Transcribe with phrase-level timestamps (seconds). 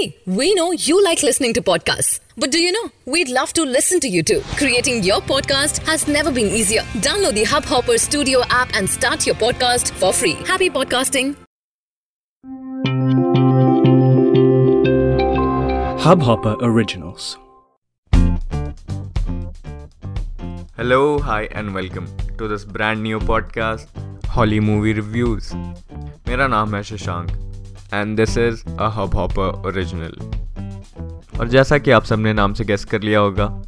[0.00, 2.18] Hey, we know you like listening to podcasts.
[2.36, 2.90] But do you know?
[3.06, 4.42] We'd love to listen to you too.
[4.56, 6.82] Creating your podcast has never been easier.
[7.06, 10.34] Download the Hubhopper Studio app and start your podcast for free.
[10.52, 11.36] Happy podcasting.
[16.06, 17.36] Hubhopper Originals.
[20.76, 22.06] Hello, hi, and welcome
[22.38, 23.86] to this brand new podcast,
[24.26, 25.52] Holly Movie Reviews.
[26.28, 27.30] मेरा नाम है Shashank
[27.93, 30.13] And this is a Hubhopper original
[31.39, 33.63] और जैसा कि आप सबने नाम से गेस कर लिया होगा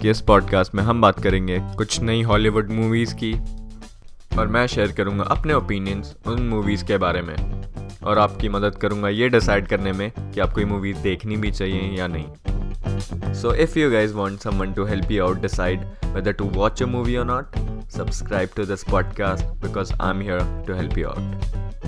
[0.00, 3.32] कि इस पॉडकास्ट में हम बात करेंगे कुछ नई हॉलीवुड मूवीज़ की।
[4.38, 7.34] और मैं शेयर करूँगा अपने ओपिनियंस उन मूवीज़ के बारे में।
[8.02, 11.98] और आपकी मदद करूँगा ये डिसाइड करने में कि आपको ये मूवीज़ देखनी भी चाहिए
[11.98, 16.44] या नहीं। So if you guys want someone to help you out decide whether to
[16.44, 17.58] watch a movie और not
[17.90, 21.87] subscribe to this podcast because I am here to help you out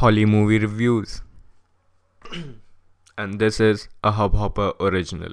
[0.00, 1.22] Holly Movie Reviews.
[3.18, 5.32] and this is a Hubhopper original.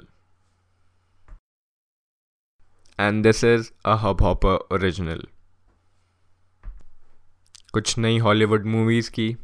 [2.98, 5.22] And this is a Hubhopper original.
[7.72, 9.36] कुछ नई Hollywood movies की